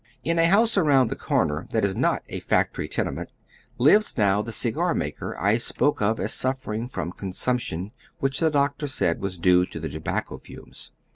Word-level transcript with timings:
In 0.23 0.39
a 0.39 0.47
house 0.47 0.77
around 0.77 1.11
the 1.11 1.15
corner 1.15 1.67
that 1.69 1.85
is 1.85 1.95
not 1.95 2.23
a 2.27 2.39
factory 2.39 2.87
tene 2.87 3.13
ment, 3.13 3.29
lives 3.77 4.17
now 4.17 4.41
the 4.41 4.49
cigarmaker 4.51 5.35
I 5.39 5.59
spoke 5.59 6.01
of 6.01 6.19
as 6.19 6.33
suffering 6.33 6.87
from 6.87 7.11
consumption 7.11 7.91
which 8.17 8.39
the 8.39 8.49
doctor 8.49 8.87
said 8.87 9.21
was 9.21 9.37
due 9.37 9.63
to 9.67 9.79
the 9.79 9.89
tobacco 9.89 10.39
fumes. 10.39 10.89